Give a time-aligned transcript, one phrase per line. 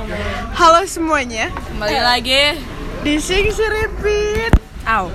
[0.00, 2.56] Halo semuanya, Kembali lagi.
[3.04, 4.56] di Sing Repeat.
[4.88, 5.12] Au.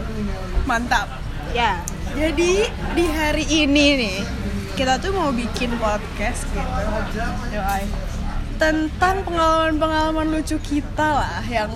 [0.70, 1.10] Mantap.
[1.58, 1.82] Ya.
[2.14, 4.18] Jadi di hari ini nih,
[4.78, 6.86] kita tuh mau bikin podcast gitu.
[7.50, 7.82] Yoi.
[8.62, 11.74] Tentang pengalaman-pengalaman lucu kita lah yang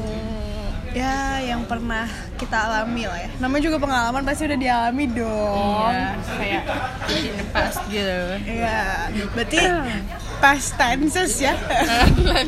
[0.93, 2.05] ya yang pernah
[2.37, 3.29] kita alami lah ya.
[3.41, 5.93] Namanya juga pengalaman pasti udah dialami dong.
[5.97, 6.63] Iya, kayak
[7.09, 8.21] in the past gitu.
[8.45, 9.57] Iya, berarti
[10.39, 11.53] past tenses ya.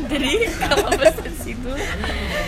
[0.02, 1.70] Jadi kalau bahasa situ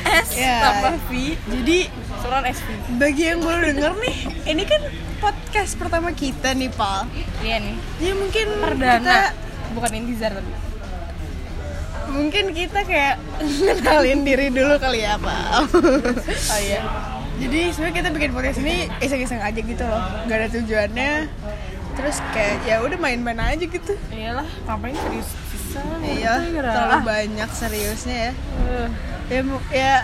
[0.05, 0.57] S Ya.
[0.63, 1.79] tambah V Jadi
[2.19, 2.69] surat SV.
[2.97, 4.81] bagi yang baru denger nih, ini kan
[5.19, 7.05] podcast pertama kita nih, Pal.
[7.39, 7.77] Iya nih.
[7.95, 8.99] Jadi mungkin Perdana.
[8.99, 9.19] kita
[9.73, 10.53] Bukan intizar tapi.
[12.07, 13.17] mungkin kita kayak
[13.75, 15.67] kenalin diri dulu kali ya, Pal.
[15.67, 16.81] Oh iya.
[17.35, 21.13] Jadi sebenarnya kita bikin podcast ini iseng-iseng aja gitu loh, nggak ada tujuannya.
[21.95, 23.95] Terus kayak ya udah main-main aja gitu.
[24.11, 25.81] Iyalah, ngapain serius bisa?
[26.03, 28.33] Iya, terlalu banyak seriusnya ya.
[28.67, 28.89] Uh,
[29.25, 29.41] Ya,
[29.73, 29.95] ya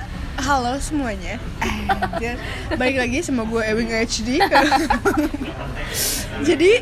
[0.40, 1.36] halo semuanya.
[1.60, 2.40] Anjir.
[2.72, 4.40] Balik lagi sama gue Ewing HD.
[6.48, 6.80] jadi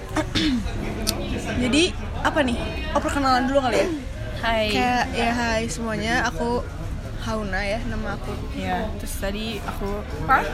[1.66, 1.82] jadi
[2.22, 2.56] apa nih?
[2.94, 3.88] Oh perkenalan dulu kali ya.
[4.38, 4.70] Hai.
[4.70, 6.62] Kayak ya hai semuanya, aku
[7.28, 8.32] Hauna ya nama aku.
[8.56, 10.40] Ya, terus tadi aku Hah?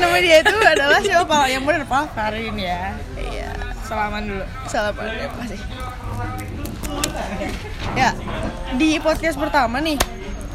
[0.00, 1.52] Nama dia itu adalah siapa?
[1.52, 2.16] Yang benar Pak?
[2.16, 2.96] Karin ya.
[3.12, 3.52] Iya.
[3.84, 4.44] Salaman dulu.
[4.72, 5.04] Pak.
[5.04, 5.60] Terima kasih.
[7.92, 8.16] Ya,
[8.80, 10.00] di podcast pertama nih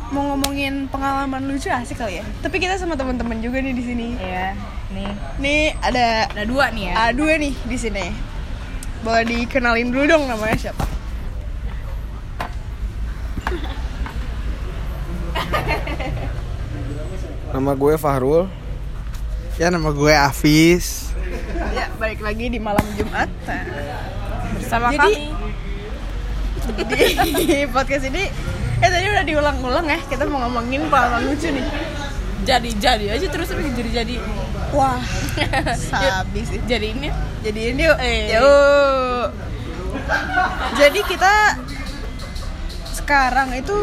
[0.09, 2.25] mau ngomongin pengalaman lucu asik kali ya.
[2.41, 4.07] Tapi kita sama teman-teman juga nih di sini.
[4.17, 4.57] Iya,
[4.89, 5.11] nih.
[5.37, 6.93] Nih ada Ada dua nih ya.
[6.97, 8.09] A dua nih di sini.
[9.05, 11.00] Boleh dikenalin dulu dong namanya siapa?
[17.51, 18.47] Nama gue Fahrul.
[19.59, 21.11] Ya nama gue Afis.
[21.71, 23.27] Ya, balik lagi di malam Jumat.
[24.57, 25.25] Bersama Jadi- kami.
[27.41, 28.23] di podcast ini
[28.79, 29.99] eh tadi udah diulang-ulang ya.
[30.01, 31.65] Kita mau ngomongin pengalaman lucu nih.
[32.41, 34.15] Jadi jadi aja terus tapi jadi jadi.
[34.71, 34.97] Wah,
[35.91, 36.57] sabi sih.
[36.63, 37.09] Jadi ini
[37.41, 37.99] Jadi ini yuk.
[37.99, 38.33] Eh.
[38.33, 39.27] Yuk.
[40.79, 41.33] Jadi kita
[42.93, 43.75] sekarang itu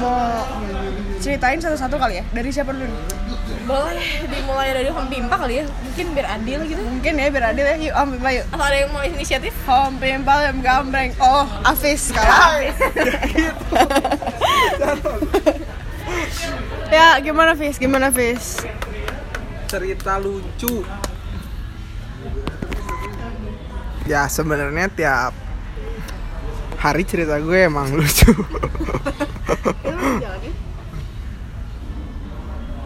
[0.00, 0.46] mau
[1.24, 2.24] ceritain satu-satu kali ya.
[2.36, 2.84] Dari siapa dulu?
[2.84, 3.24] nih?
[3.64, 7.64] boleh dimulai dari home pimpa kali ya mungkin biar adil gitu Mungkin ya biar adil
[7.64, 7.76] ya.
[7.80, 8.44] Yuk, Om Pimpa yuk.
[8.52, 11.16] atau ada yang mau inisiatif Om Pimpa yang gambreng.
[11.16, 12.60] Oh, Afis sekarang.
[16.94, 17.80] ya, gimana Fis?
[17.80, 18.60] Gimana Fis?
[19.64, 20.84] Cerita lucu.
[24.04, 25.32] Ya sebenarnya tiap
[26.76, 28.28] hari cerita gue emang lucu.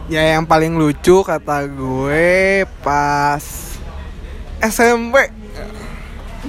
[0.09, 3.45] ya yang paling lucu kata gue pas
[4.57, 5.29] SMP.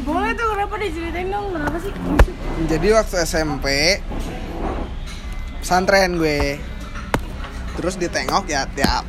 [0.01, 1.53] Boleh tuh kenapa diceritain dong?
[1.53, 1.93] Kenapa sih?
[2.65, 4.01] Jadi waktu SMP
[5.61, 6.57] pesantren gue
[7.77, 9.05] terus ditengok ya tiap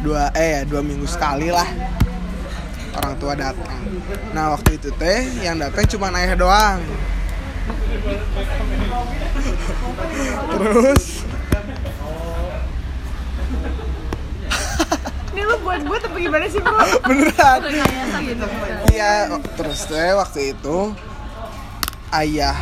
[0.00, 1.68] dua eh ya dua minggu sekali lah
[2.96, 3.76] orang tua datang.
[4.32, 6.80] Nah waktu itu teh yang datang cuma ayah doang.
[10.56, 11.25] terus
[15.36, 16.80] Ini lu buat gue tapi gimana sih bro?
[17.12, 17.60] beneran.
[18.24, 18.46] Gitu
[18.96, 20.96] Iya, terus teh waktu itu
[22.08, 22.56] ayah.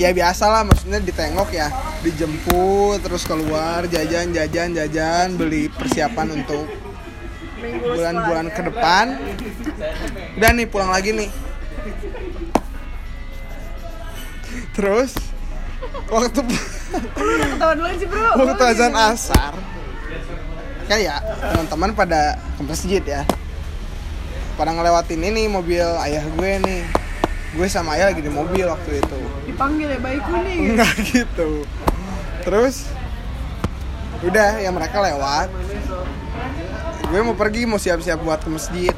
[0.00, 1.68] Ya biasa lah maksudnya ditengok ya.
[2.00, 6.64] Dijemput terus keluar jajan jajan jajan beli persiapan untuk
[7.84, 9.20] bulan-bulan ke depan.
[10.40, 11.28] Udah nih pulang lagi nih.
[14.72, 15.12] Terus
[16.08, 16.40] waktu
[17.20, 18.40] Ketawa duluan sih bro.
[18.40, 19.52] waktu azan asar
[20.98, 21.16] ya
[21.52, 23.22] teman-teman pada ke masjid ya
[24.56, 26.82] pada ngelewatin ini mobil ayah gue nih
[27.52, 30.76] gue sama ayah lagi di mobil waktu itu Dipanggil ya bayi kuning.
[30.76, 31.64] enggak gitu
[32.42, 32.88] terus
[34.22, 35.48] udah ya mereka lewat
[37.12, 38.94] gue mau pergi mau siap-siap buat ke masjid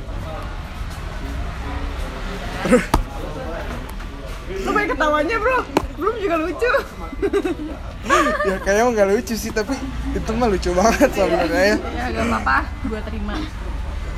[4.65, 5.59] Lu banyak ketawanya bro.
[6.01, 6.73] Belum juga lucu.
[8.49, 9.75] ya kayaknya nggak lucu sih tapi
[10.13, 11.77] itu mah lucu banget sebenarnya.
[11.81, 13.35] Ya gak apa-apa gue terima.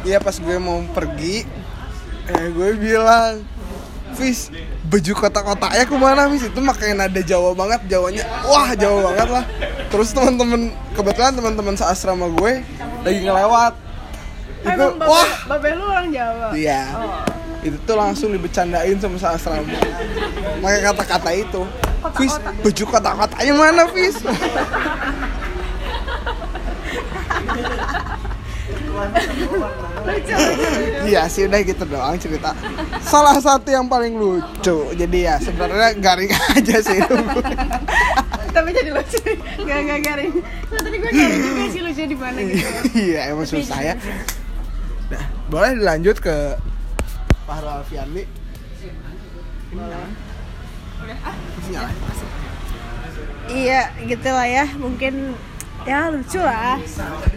[0.06, 1.46] Iya pas gue mau pergi
[2.26, 3.42] eh gue bilang
[4.14, 4.50] Fis
[4.86, 6.46] baju kotak-kotaknya ke mana Fis?
[6.50, 9.44] Itu makanya nada Jawa banget Jawanya wah Jawa banget lah.
[9.90, 12.52] Terus teman-teman kebetulan teman-teman seasrama gue
[13.06, 13.74] lagi ngelewat.
[14.66, 15.30] Itu Emang babe, wah!
[15.46, 16.46] Babe lu orang Jawa.
[16.58, 16.82] iya.
[17.62, 19.74] Itu tuh langsung dibecandain sama seasrama
[20.56, 21.62] pakai kata-kata itu
[22.14, 24.16] Fis baju kotak-kotaknya mana Fis
[31.06, 32.54] Iya sih udah gitu doang cerita.
[33.02, 34.90] Salah satu yang paling lucu.
[34.94, 37.16] Jadi ya sebenarnya garing aja sih itu.
[38.56, 39.20] tapi jadi lucu
[39.68, 40.32] nggak nggak garing
[40.72, 42.64] nah, tadi gue cari juga sih lucu di mana gitu
[42.96, 43.94] Iya emang susah ya.
[45.12, 45.22] Nah,
[45.52, 46.56] boleh dilanjut ke
[47.44, 48.24] Fahru Alfiandi.
[48.24, 50.08] Ini nyala?
[51.70, 51.90] Nyala?
[53.46, 54.66] iya gitu lah ya.
[54.74, 55.34] Mungkin
[55.86, 56.78] ya lucu lah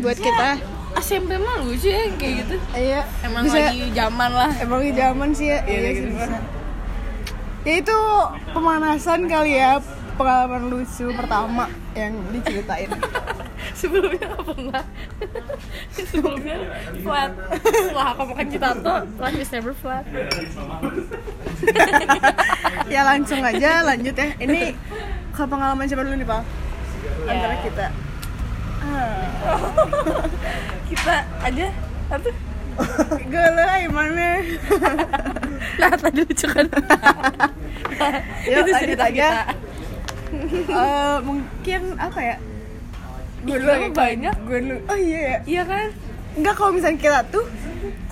[0.01, 0.57] buat kita.
[0.99, 2.55] SMP mah lucu ya kayak gitu.
[2.73, 4.51] Iya emang bisa- lagi zaman lah.
[4.57, 5.59] Emang di zaman sih ya.
[5.65, 6.09] Iya sih
[7.67, 7.97] ya itu
[8.55, 9.83] pemanasan kali ya
[10.15, 12.87] pengalaman lucu pertama yang diceritain
[13.79, 14.83] sebelumnya nggak pernah.
[16.09, 16.57] Sebelumnya
[16.99, 17.31] flat.
[17.61, 20.05] setelah aku makan citato life is never flat.
[22.89, 24.33] Ya langsung aja lanjut ya.
[24.39, 24.73] Ini
[25.29, 26.41] ke pengalaman siapa dulu nih pak?
[27.25, 27.61] Antara Ya.
[27.61, 27.85] kita.
[28.79, 29.21] Ah,
[30.89, 31.67] kita aja
[32.09, 32.29] satu.
[33.21, 34.39] Gue lah gimana
[35.75, 36.63] nah tadi lucu kan?
[38.47, 39.11] Yuk, itu cerita aja.
[39.11, 39.43] kita.
[40.69, 42.35] Eh, mungkin apa ya
[43.39, 44.35] gue dulu Kenapa banyak?
[44.43, 44.77] gue dulu.
[44.89, 45.37] Oh iya ya.
[45.47, 45.87] Iya kan?
[46.39, 47.45] Enggak kalau misalnya kita tuh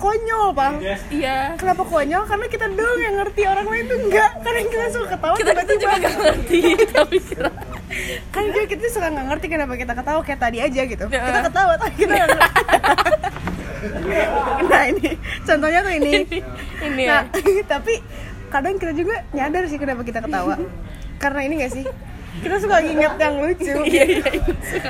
[0.00, 0.72] konyol pak.
[1.12, 1.36] Iya.
[1.60, 2.22] Kenapa konyol?
[2.24, 4.30] Karena kita doang yang ngerti orang lain tuh enggak.
[4.40, 6.60] Karena kita suka ketawa kita kita tiba-tiba juga gak ngerti
[6.92, 7.50] tapi kira
[8.28, 11.04] kan juga kita suka nggak ngerti kenapa kita ketawa kayak tadi aja gitu.
[11.08, 11.20] Ya.
[11.24, 12.50] kita ketawa tapi kita nggak ngerti.
[14.68, 15.10] Nah ini.
[15.46, 16.12] Contohnya tuh ini.
[16.78, 17.98] Ini nah ya tapi
[18.54, 20.54] kadang kita juga nyadar sih kenapa kita ketawa.
[21.18, 21.84] Karena ini gak sih
[22.38, 23.74] kita suka nginget yang lucu.
[23.88, 24.22] Iya iya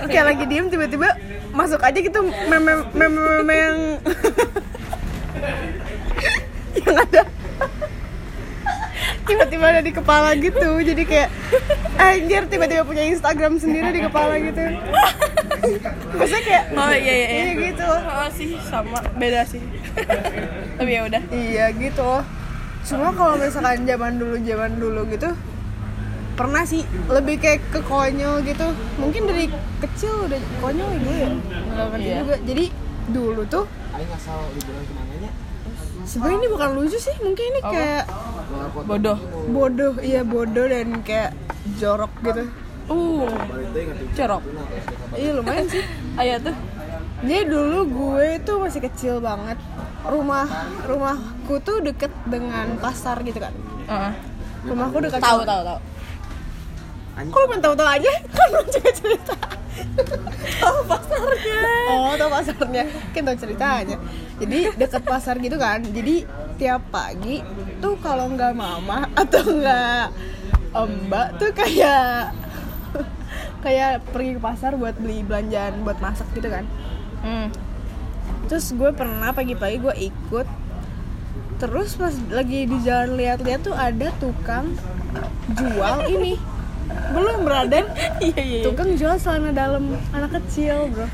[0.09, 1.09] kayak lagi diem tiba-tiba
[1.55, 3.79] masuk aja gitu meme meme meme yang
[6.83, 7.23] yang ada.
[9.29, 11.29] Tiba-tiba ada di kepala gitu jadi kayak
[12.01, 14.61] anjir tiba-tiba punya Instagram sendiri di kepala gitu.
[16.17, 17.43] Maksudnya kayak oh iya iya iya.
[17.45, 17.89] iya gitu.
[17.89, 19.61] Oh sih sama beda sih.
[20.81, 21.23] Tapi ya udah.
[21.29, 22.11] Iya gitu.
[22.89, 25.29] Cuma kalau misalkan zaman dulu zaman dulu gitu
[26.39, 28.67] pernah sih lebih kayak ke konyol gitu.
[28.97, 29.51] Mungkin dari
[29.81, 31.29] kecil udah konyol ya gue ya?
[31.67, 32.19] Nggak ngerti Iya.
[32.23, 32.37] juga.
[32.41, 32.65] Jadi
[33.09, 35.31] dulu tuh Aing asal liburan ke mananya?
[36.05, 38.05] sebenarnya ini bukan lucu sih mungkin ini kayak
[38.81, 39.19] bodoh.
[39.51, 41.35] Bodoh iya bodoh dan kayak
[41.77, 42.47] jorok gitu.
[42.89, 43.29] Uh
[44.15, 44.41] cerok
[45.15, 45.83] iya lumayan sih.
[46.21, 46.57] Ayo tuh.
[47.19, 49.59] Jadi dulu gue tuh masih kecil banget.
[50.01, 50.47] Rumah
[50.87, 53.53] rumahku tuh deket dengan pasar gitu kan.
[53.85, 54.13] Heeh.
[54.59, 55.79] rumahku dekat tahu tahu tahu
[57.27, 58.13] Kok lu main tahu-tahu aja?
[58.31, 59.35] Kan lu juga cerita
[60.59, 61.63] Tahu pasarnya.
[61.91, 62.85] Oh tahu pasarnya.
[63.11, 63.97] Kan tahu ceritanya.
[64.39, 65.83] Jadi deket pasar gitu kan.
[65.83, 66.23] Jadi
[66.59, 67.43] tiap pagi
[67.79, 70.11] Tuh kalau nggak mama Atau nggak
[70.75, 72.35] mbak Tuh kayak
[73.65, 76.67] Kayak pergi ke pasar buat beli belanjaan Buat masak gitu kan.
[77.23, 77.51] Hmm.
[78.47, 80.47] Terus gue pernah pagi-pagi gue ikut.
[81.59, 84.73] Terus pas lagi di jalan lihat-lihat tuh ada tukang
[85.53, 86.39] jual ini
[87.09, 87.85] Belum Braden
[88.21, 88.63] iya iya iya.
[88.63, 91.07] tukang jual celana dalam anak kecil bro.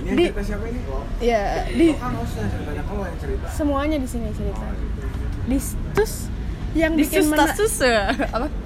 [0.00, 0.80] Ini Di- cerita siapa ini?
[1.18, 2.82] ya di Kan harusnya ceritanya.
[2.84, 3.46] Kalau yang cerita.
[3.50, 4.64] semuanya di sini cerita.
[5.44, 5.58] Di
[5.92, 6.14] terus
[6.72, 8.46] yang di bikin mena- sus ya apa?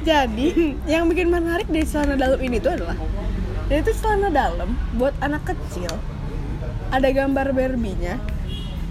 [0.00, 0.48] Jadi
[0.84, 2.96] yang bikin menarik dari celana dalam ini tuh adalah
[3.66, 5.92] dia itu celana dalam buat anak kecil.
[6.90, 8.18] Ada gambar Barbie-nya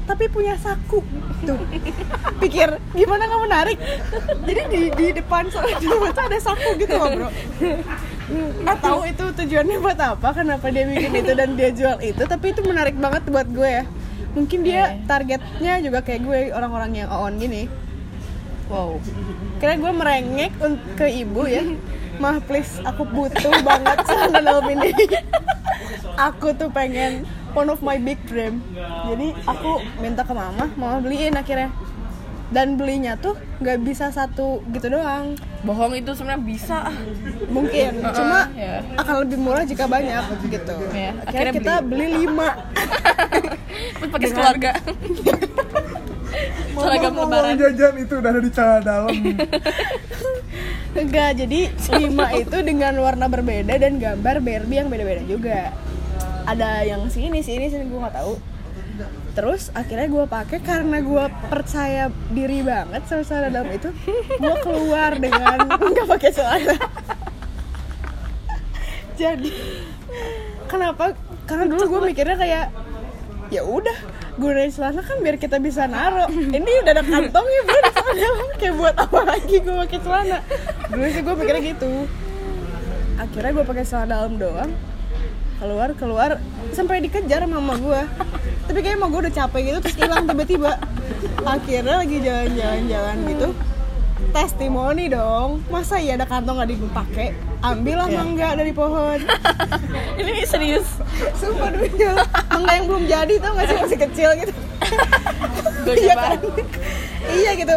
[0.09, 1.05] tapi punya saku.
[1.45, 1.61] Tuh.
[2.41, 3.77] Pikir gimana nggak menarik?
[4.49, 7.29] Jadi di di depan celana dalam itu ada saku gitu loh bro.
[8.65, 12.57] Nggak tahu itu tujuannya buat apa kenapa dia bikin itu dan dia jual itu tapi
[12.57, 13.83] itu menarik banget buat gue ya.
[14.33, 17.69] Mungkin dia targetnya juga kayak gue orang-orang yang on gini.
[18.69, 18.97] Wow.
[19.61, 20.53] Kira gue merengek
[20.97, 21.65] ke ibu ya.
[22.17, 23.97] Mah please aku butuh banget
[24.33, 24.89] dalam ini.
[26.19, 28.61] Aku tuh pengen one of my big dream.
[29.09, 31.71] Jadi aku minta ke mama, mama beliin akhirnya.
[32.49, 35.37] Dan belinya tuh nggak bisa satu gitu doang.
[35.61, 36.89] Bohong itu sebenarnya bisa.
[37.45, 38.81] Mungkin, cuma ya.
[38.97, 40.75] akan lebih murah jika banyak gitu.
[40.89, 42.49] Iya, Akhirnya akhirnya kita beli lima.
[44.01, 44.71] Terus pakai keluarga
[46.79, 47.53] seragam lebaran.
[47.59, 49.15] jajan itu udah ada di celana dalam.
[50.99, 51.59] Enggak, jadi
[52.01, 55.59] lima itu dengan warna berbeda dan gambar Barbie yang beda-beda juga.
[56.49, 58.33] Ada yang sini, sini, sini gue nggak tahu.
[59.37, 63.89] Terus akhirnya gue pakai karena gue percaya diri banget sama celana dalam itu,
[64.41, 65.57] gue keluar dengan
[65.93, 66.75] nggak pakai celana.
[69.13, 69.53] Jadi
[70.65, 71.13] kenapa?
[71.45, 72.65] Karena dulu gue mikirnya kayak
[73.53, 73.97] ya udah
[74.39, 78.49] gunain celana kan biar kita bisa naro ini udah ada kantongnya bro di celana dalam
[78.55, 80.37] kayak buat apa lagi gue pakai celana
[80.87, 81.91] dulu sih gue mikirnya gitu
[83.19, 84.71] akhirnya gue pakai celana dalam doang
[85.59, 86.29] keluar keluar
[86.71, 88.01] sampai dikejar mama gue
[88.69, 90.77] tapi kayak mama gue udah capek gitu terus hilang tiba-tiba.
[91.41, 93.49] Akhirnya lagi jalan-jalan jalan gitu.
[94.29, 97.33] Testimoni dong masa iya ada kantong gak dipakai?
[97.65, 99.25] Ambil lah mangga dari pohon.
[100.21, 100.85] Ini serius.
[101.33, 101.89] sumpah demi
[102.53, 103.77] mangga yang belum jadi tau gak sih?
[103.81, 104.53] Masih kecil gitu.
[105.89, 106.37] Gue iya kan?
[107.25, 107.75] Iya gitu.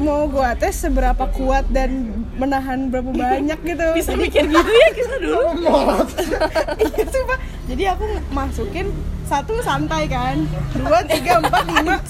[0.00, 5.14] Mau gua tes seberapa kuat dan menahan berapa banyak gitu Bisa mikir gitu ya kita
[5.18, 5.40] dulu.
[6.84, 8.86] iya sumpah jadi aku masukin
[9.24, 10.36] satu santai kan
[10.74, 11.96] dua tiga empat lima.
[11.96, 12.00] Banyak.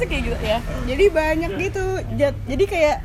[0.00, 0.58] Sih kayak gitu ya.
[0.84, 2.96] jadi banyak gitu Jad- jadi kayak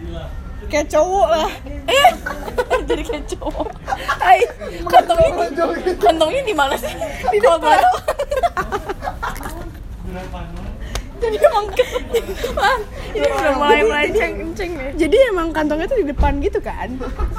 [0.68, 1.50] kayak cowok lah
[1.88, 2.12] Eh,
[2.90, 3.68] jadi kayak cowok.
[4.18, 4.44] Hai,
[4.84, 5.48] kantongnya
[5.96, 6.92] kantongnya di mana sih?
[7.32, 7.80] Di depan.
[11.18, 11.66] Jadi emang
[12.54, 12.78] Wah,
[13.14, 14.92] ini udah mulai melenceng kenceng nih.
[14.96, 16.90] jadi emang kantongnya tuh di depan gitu kan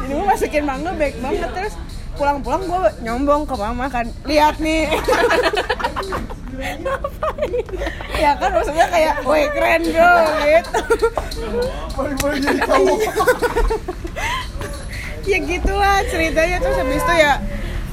[0.03, 1.75] jadi gue masukin mangga baik banget terus
[2.15, 4.91] pulang-pulang gue nyombong ke mama kan lihat nih
[8.19, 10.81] ya kan maksudnya kayak woi keren bro gitu
[11.95, 12.99] Boleh-boleh jadi cowok.
[15.23, 17.33] ya gitulah ceritanya terus habis itu ya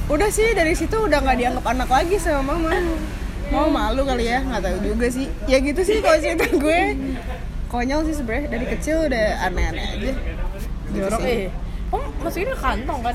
[0.06, 2.74] udah sih dari situ udah nggak dianggap anak lagi sama mama
[3.48, 6.80] mau malu kali ya nggak tahu juga sih ya gitu sih kalau cerita gue
[7.66, 10.12] konyol sih sebenarnya dari kecil udah aneh-aneh aja
[10.86, 11.46] gitu Jorok sih.
[11.46, 11.50] eh.
[11.86, 13.14] Oh, masukin ke kantong kan?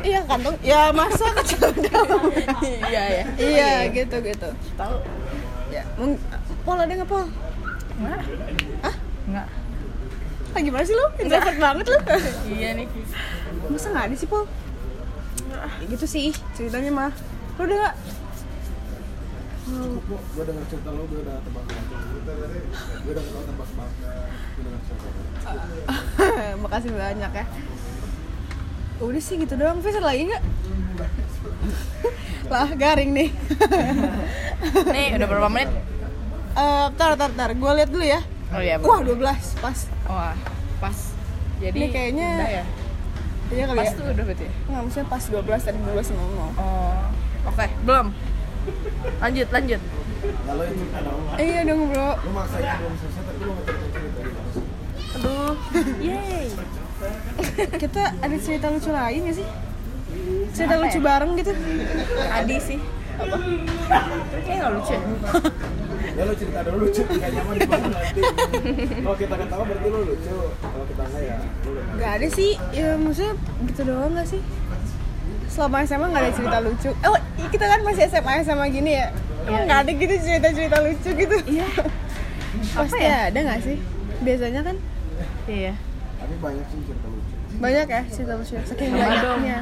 [0.00, 2.30] iya kantong ya masa kecil dong
[2.86, 3.24] Iya ya.
[3.36, 4.94] iya gitu gitu Tahu.
[5.68, 6.14] ya mung
[6.62, 7.26] Pol ada nggak Pol
[7.92, 8.22] Enggak.
[8.80, 8.94] Hah?
[9.24, 9.46] Enggak.
[10.48, 11.98] ah gimana sih lo introvert banget lo
[12.54, 12.86] Iya nih.
[13.66, 14.46] masa nggak ada sih Pol
[15.44, 17.10] ya gitu sih ceritanya mah
[17.52, 17.90] lo udah
[19.62, 23.88] nggak Gue denger cerita lo, gue udah tebak Gue udah tau tebak-tebak
[24.52, 25.06] Gue denger cerita
[26.62, 27.44] makasih banyak ya
[29.02, 30.42] udah sih gitu doang Fis lagi nggak
[32.44, 33.28] lah garing nih
[34.94, 35.70] Nih, udah berapa menit?
[36.52, 38.20] Eh, tar tar tar gue lihat dulu ya
[38.52, 39.18] Oh iya, wah 12
[39.58, 40.36] pas Wah,
[40.76, 40.98] pas.
[41.56, 42.64] Jadi Ini kayaknya ya.
[43.48, 44.44] iya kali Pas ya tuh udah berarti.
[44.44, 44.52] ya?
[44.68, 47.00] nggak maksudnya pas 12 tadi 12 ngomong Oh.
[47.44, 48.06] Oke, belum.
[49.18, 49.80] Lanjut, lanjut.
[50.46, 54.60] Lo yang cerita dong eh, iya dong bro maksain belum selesai tapi nggak gitu
[55.12, 55.54] Aduh.
[55.98, 56.46] Yeay.
[57.76, 59.48] kita ada cerita lucu lain gak sih
[60.52, 61.04] cerita Apa lucu ya?
[61.04, 61.52] bareng gitu
[62.30, 62.78] Adi sih.
[63.12, 63.36] Apa?
[63.36, 64.92] Kayaknya nggak lucu.
[64.92, 65.00] ya?
[66.12, 68.20] Ya lo cerita dulu lucu, gak nyaman di mana nanti
[68.94, 72.50] Kalau kita ketawa berarti lo lucu Kalau kita enggak ya lo udah Gak ada sih,
[72.70, 73.32] ya maksudnya
[73.64, 74.40] gitu doang gak sih?
[75.52, 76.90] Selama SMA gak ada cerita lucu.
[77.04, 77.20] Oh,
[77.52, 79.12] kita kan masih SMA SMA gini ya.
[79.44, 81.36] Emang gak ada gitu cerita-cerita lucu gitu?
[81.44, 81.68] Iya.
[82.80, 83.28] Pasti ya?
[83.28, 83.76] ada gak sih?
[84.24, 84.76] Biasanya kan?
[85.44, 85.76] Iya.
[86.16, 87.34] Tapi banyak sih cerita lucu.
[87.60, 88.54] Banyak ya cerita lucu.
[88.64, 89.58] Saking Sama banyaknya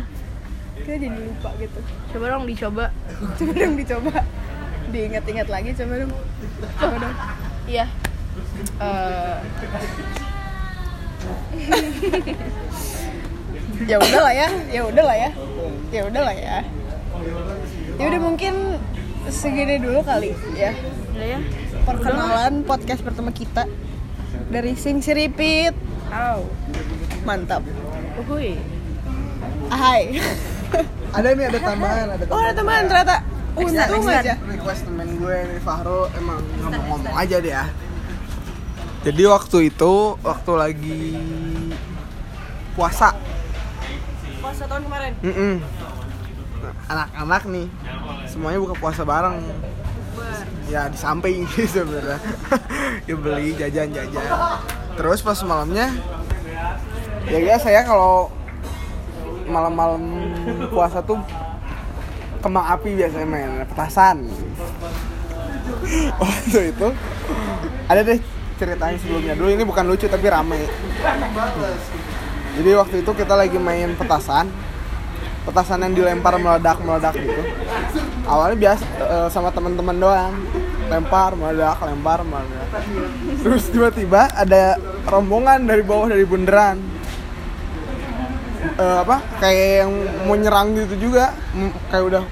[0.78, 1.78] Kita jadi lupa gitu.
[2.14, 2.86] Coba dong dicoba.
[3.42, 4.14] Coba dong dicoba.
[4.94, 6.12] Diingat-ingat lagi coba dong.
[6.78, 7.14] Coba dong.
[7.66, 7.86] Iya.
[8.78, 9.36] Eh,
[13.88, 15.30] Ya udah lah ya, ya udah lah ya.
[15.88, 16.56] Ya udah lah ya.
[17.96, 18.54] Ya udah mungkin
[19.32, 20.76] segini dulu kali ya.
[21.16, 21.40] Udah ya.
[21.88, 23.64] perkenalan podcast pertama kita
[24.52, 25.72] dari Sing Siripit
[26.12, 26.44] Au.
[27.24, 27.64] mantap.
[28.20, 28.60] Uhuy.
[29.72, 30.20] hai.
[31.16, 33.26] Ada nih, ada tambahan, ada oh ada teman ternyata.
[33.58, 34.38] Untung aja.
[34.46, 37.66] request temen gue nih Fahro emang ngomong-ngomong aja deh ya.
[39.02, 41.02] Jadi waktu itu waktu lagi
[42.78, 43.18] puasa
[44.40, 45.12] puasa tahun kemarin?
[45.20, 45.54] Mm-mm.
[46.60, 47.66] Nah, anak-anak nih
[48.28, 49.36] semuanya buka puasa bareng.
[50.70, 52.18] Ya di samping sih sebenarnya
[53.04, 54.28] ya beli jajan-jajan.
[54.96, 55.92] Terus pas malamnya
[57.28, 58.32] ya ya kalau
[59.50, 60.02] malam-malam
[60.70, 61.18] puasa tuh
[62.40, 64.16] kembang api biasanya main petasan.
[66.20, 66.88] Waktu itu
[67.90, 68.20] ada deh
[68.56, 69.34] ceritanya sebelumnya.
[69.34, 70.68] Dulu ini bukan lucu tapi rame
[72.60, 74.52] jadi waktu itu kita lagi main petasan.
[75.40, 77.40] Petasan yang dilempar meledak meledak gitu.
[78.22, 80.36] Awalnya biasa eh, sama teman-teman doang.
[80.86, 82.68] Lempar meledak lempar meledak.
[83.40, 86.76] Terus tiba-tiba ada rombongan dari bawah dari bundaran
[88.76, 89.92] Eh, apa kayak yang
[90.24, 91.32] mau nyerang gitu juga.
[91.52, 92.22] M- kayak udah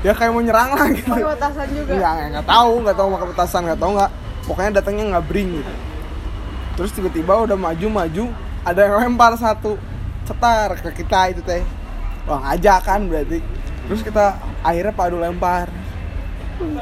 [0.00, 1.10] ya kayak mau nyerang lah gitu.
[1.10, 1.90] Pakai petasan juga?
[1.92, 4.10] Nggak nggak- nggak tahu nggak tahu pakai petasan nggak tahu nggak.
[4.44, 5.72] Pokoknya datangnya nggak bring gitu.
[6.74, 8.24] Terus tiba-tiba udah maju maju
[8.64, 9.76] ada yang lempar satu
[10.24, 11.60] cetar ke kita itu teh.
[12.24, 13.44] Wah ngajak kan berarti.
[13.84, 15.68] Terus kita akhirnya padu lempar.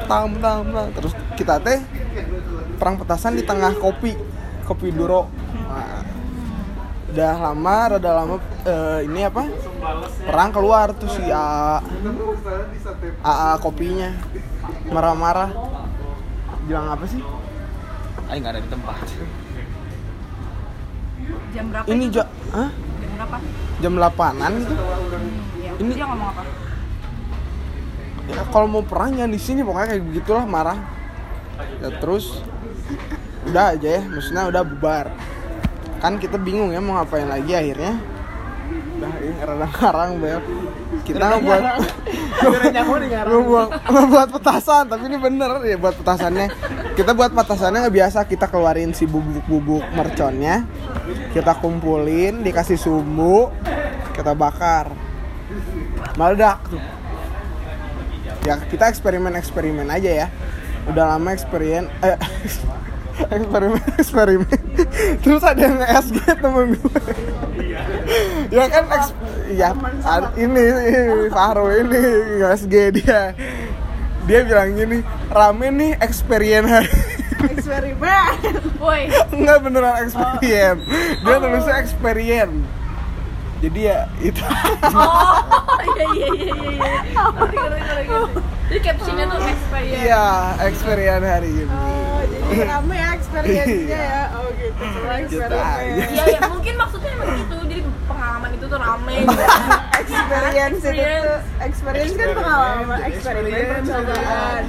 [0.07, 1.83] Tam tam tam terus kita teh
[2.79, 4.15] perang petasan di tengah kopi
[4.63, 5.27] kopi duro.
[5.51, 6.07] Nah,
[7.11, 9.43] udah lama rada lama eh, ini apa?
[10.23, 14.15] Perang keluar tuh si AA kopinya.
[14.87, 15.51] Marah-marah.
[16.63, 17.19] Bilang apa sih?
[18.31, 18.95] Ayo nggak ada di tempat.
[21.51, 21.85] Jam berapa?
[21.87, 22.69] ini jo Hah?
[22.73, 23.37] Jam berapa?
[23.79, 24.73] jam 8an gitu
[25.59, 26.43] Ya, Ini- dia ngomong apa?
[28.23, 30.79] ya kalau mau perang jangan di sini pokoknya kayak begitulah marah
[31.77, 32.39] ya terus
[33.43, 35.11] udah aja ya maksudnya udah bubar
[35.99, 37.99] kan kita bingung ya mau ngapain lagi akhirnya
[38.95, 40.39] udah ini rada ngarang bel
[41.01, 41.61] kita buat
[43.89, 46.47] buat buat petasan tapi ini bener ya buat petasannya.
[46.93, 50.69] Kita buat petasannya nggak biasa kita keluarin si bubuk-bubuk merconnya
[51.33, 53.49] kita kumpulin dikasih sumbu
[54.13, 54.93] kita bakar.
[56.13, 56.81] Meledak tuh.
[58.45, 60.27] Ya kita eksperimen eksperimen aja ya.
[60.87, 62.17] Udah lama eksperimen eh,
[63.35, 64.62] eksperimen eksperimen
[65.19, 67.01] terus ada yang SG temen gue.
[68.49, 69.15] Ya kan eks-
[69.49, 69.69] ya
[70.35, 71.99] ini, ini Fahro ini
[72.41, 73.33] SG dia
[74.23, 76.87] dia bilang gini rame nih eksperimen hari
[77.43, 78.33] eksperimen?
[78.79, 80.75] Woi, Enggak beneran eksperimen.
[81.19, 82.49] Dia tulisnya eksperimen.
[83.59, 84.43] Jadi ya itu.
[84.43, 85.39] Oh
[85.93, 88.19] iya iya iya iya iya.
[88.63, 89.99] Jadi captionnya tuh experience.
[90.01, 90.25] iya
[90.63, 91.67] eksperimen hari ini.
[91.67, 92.02] Oh,
[92.61, 96.07] rame ya experience-nya ya oh gitu Gitu eksperimen.
[96.13, 97.55] Iya ya mungkin maksudnya emang gitu.
[97.63, 99.15] Jadi pengalaman itu tuh rame.
[100.03, 103.89] experience itu tuh experience kan pengalaman eksperimen Experience.
[103.89, 104.63] percobaan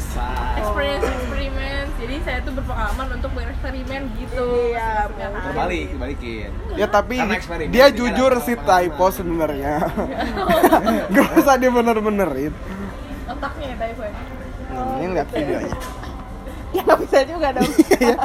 [0.55, 1.89] Experience experiment.
[1.95, 4.47] Jadi saya tuh berpengalaman untuk bereksperimen gitu.
[4.71, 5.53] Iya, Ya kan?
[5.57, 6.51] Balik, balikin.
[6.77, 9.75] Ya tapi eksperimen, dia jujur sih typo sebenarnya.
[11.15, 12.53] Gak usah dia bener-benerin.
[13.25, 14.13] Otaknya ya typo ya.
[14.75, 16.04] Ini lihat videonya.
[16.75, 18.17] Ya nggak bisa juga dong Iya.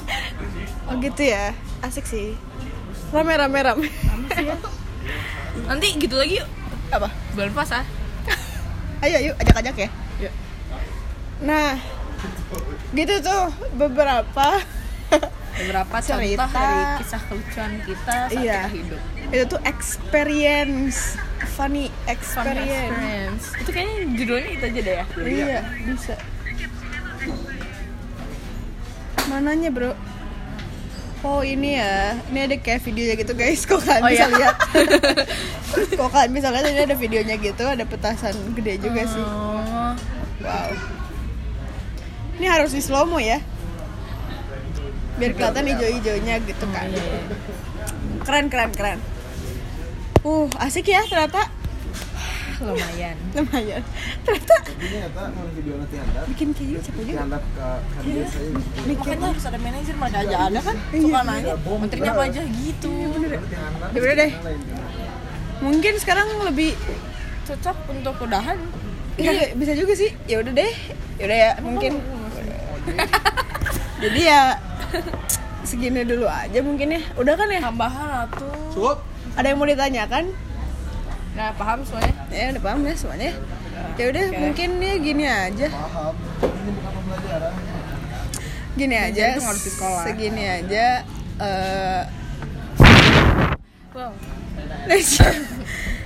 [0.86, 1.44] oh gitu ya
[1.80, 2.36] asik sih
[3.10, 3.88] rame rame rame
[5.62, 6.48] Nanti gitu lagi yuk.
[6.88, 7.84] apa Bulan puasa.
[9.04, 9.88] ayo yuk ajak ajak ya
[11.42, 11.74] nah
[12.92, 13.42] gitu tuh
[13.74, 14.62] beberapa
[15.52, 16.48] Beberapa Cerita.
[16.48, 18.60] contoh dari kisah kelucuan kita saat Iya.
[18.62, 19.00] kita hidup.
[19.28, 20.98] itu tuh experience
[21.50, 23.44] funny Fun experience experience.
[23.58, 25.04] Itu kayaknya judulnya itu aja deh ya.
[25.20, 26.14] iya bisa
[29.32, 29.96] mananya bro?
[31.22, 34.36] Oh ini ya, ini ada kayak videonya gitu guys, kok kalian Oh, bisa iya?
[34.36, 34.56] lihat?
[36.02, 36.66] Kok kalian bisa lihat?
[36.68, 39.22] Ini ada videonya gitu, ada petasan gede juga sih.
[39.22, 39.94] Oh.
[40.42, 40.68] Wow.
[42.36, 43.38] Ini harus di slow mo ya.
[45.16, 46.90] Biar kelihatan hijau-hijaunya gitu kan.
[46.90, 47.20] Iya, iya.
[48.26, 48.98] Keren, keren, keren.
[50.26, 51.46] Uh, asik ya ternyata
[52.62, 53.16] Lumayan.
[53.36, 53.82] Lumayan
[54.22, 54.54] Ternyata
[56.30, 58.50] bikin kayak gini capek juga saya.
[58.86, 60.76] Makanya harus ada manajer mereka aja ada kan?
[60.90, 61.02] Iya.
[61.02, 62.92] Suka nanya, menterinya apa aja gitu.
[63.92, 64.32] Ya udah deh
[65.62, 66.74] Mungkin sekarang lebih
[67.42, 68.54] Cocok untuk udahan.
[69.18, 70.14] Iya, bisa juga sih.
[70.30, 70.72] Ya udah deh.
[71.18, 71.92] Ya udah ya, mungkin.
[74.02, 74.58] Jadi ya
[75.62, 77.02] segini dulu aja mungkin ya.
[77.18, 77.60] Udah kan ya?
[77.62, 78.54] Tambahan atuh.
[78.70, 78.98] Cukup.
[79.34, 80.24] Ada yang mau ditanyakan?
[81.32, 82.14] Nah, paham semuanya?
[82.28, 83.32] Ya udah paham ya semuanya.
[83.96, 85.68] Ya udah mungkin ya gini aja.
[85.72, 86.14] Paham.
[86.44, 87.52] Ini bukan pembelajaran.
[88.72, 89.24] Gini aja.
[89.36, 90.02] itu harus di sekolah.
[90.04, 90.86] Segini aja
[91.40, 92.02] eh
[93.92, 94.12] Wow.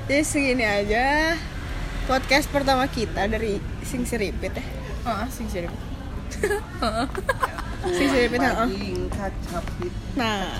[0.06, 1.38] Jadi segini aja
[2.10, 4.64] podcast pertama kita dari Sing Seripit ya.
[5.06, 5.46] Ah, sing.
[5.46, 5.66] Sing
[8.10, 8.66] Seripit heeh.
[8.66, 10.50] Daging kacapit, Nah.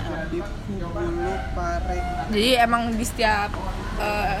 [2.31, 3.51] Jadi emang di setiap
[3.97, 4.37] eh,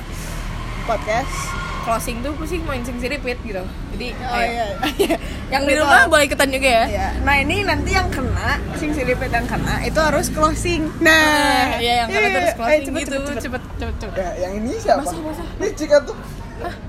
[0.83, 1.35] podcast.
[1.79, 3.63] closing tuh pasti main sing siripit gitu.
[3.95, 4.75] Jadi Oh ayo.
[4.99, 5.15] iya.
[5.55, 6.85] yang di rumah boleh ikutan juga ya.
[6.85, 7.07] Iya.
[7.23, 10.91] Nah ini nanti yang kena, sing siripet yang kena itu harus closing.
[10.99, 13.39] Nah, Iya, yang karena iya, terus ayo, closing cepet, gitu, cepet, cepet.
[13.39, 14.15] cepet cepet cepet.
[14.19, 14.99] Ya, yang ini siapa?
[14.99, 15.43] Masa, masa.
[15.55, 16.17] Ini Cika tuh.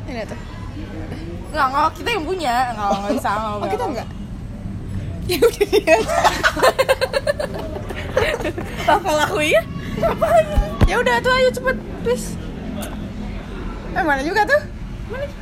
[0.04, 0.38] Ini tuh.
[1.48, 2.54] Enggak, enggak, kita yang punya.
[2.68, 3.30] Enggak, enggak bisa.
[3.30, 4.08] Enggak, Oh kita enggak?
[5.28, 6.18] Ya udah dia aja.
[8.88, 9.64] Apa lakuin?
[10.88, 12.34] Ya udah tuh ayo cepet, please.
[13.88, 14.60] Eh mana juga tuh?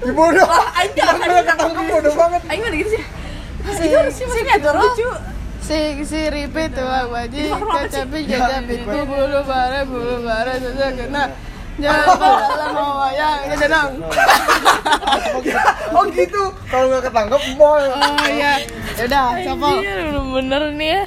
[0.00, 0.46] Ya bodoh.
[0.46, 2.40] Wah, aing Yang aing udah ketangkep bodoh banget.
[2.46, 3.02] Aing mah gitu sih.
[3.66, 5.08] Si, Si netral lucu.
[5.58, 11.34] si si ripet tuh wajib cacapi cacapi bulu bara bulu bara saja kena
[11.74, 12.06] jangan
[12.38, 13.90] dalam wayang jenang
[15.90, 16.42] Oh gitu.
[16.70, 17.82] Kalau nggak ketangkep mall.
[17.82, 18.62] oh iya
[18.94, 19.98] yaudah coba Anjir,
[20.38, 21.02] bener nih ya.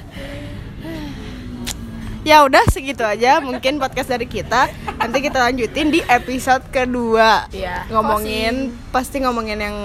[2.29, 4.69] Ya udah segitu aja mungkin podcast dari kita.
[5.01, 7.49] Nanti kita lanjutin di episode kedua.
[7.49, 7.89] Iya.
[7.89, 9.77] ngomongin pasti ngomongin yang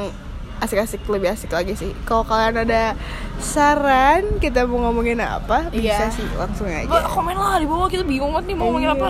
[0.60, 1.96] asik-asik lebih asik lagi sih.
[2.04, 2.92] Kalau kalian ada
[3.40, 6.12] saran kita mau ngomongin apa bisa Iya.
[6.12, 6.84] sih langsung aja.
[6.84, 8.96] Ba, komen lah di bawah kita bingung banget nih mau ngomongin Iya.
[9.00, 9.08] apa.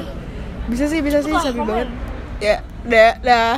[0.70, 1.90] Bisa sih bisa sih sabi banget.
[2.38, 3.54] Ya dah dah